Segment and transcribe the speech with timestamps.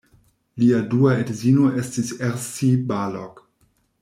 [0.61, 3.45] Lia dua edzino estis Erzsi Balogh.